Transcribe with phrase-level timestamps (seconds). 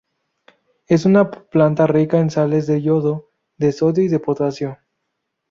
[0.87, 4.79] Es una planta rica en sales de yodo, de sodio y de potasio.